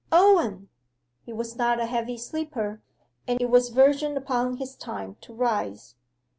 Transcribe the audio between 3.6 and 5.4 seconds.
verging upon his time to